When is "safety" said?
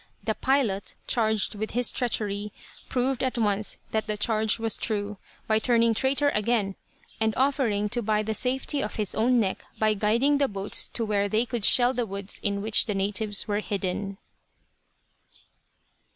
8.33-8.81